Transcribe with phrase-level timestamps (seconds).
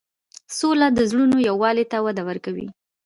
[0.57, 2.67] سوله د زړونو یووالی ته وده ورکوي.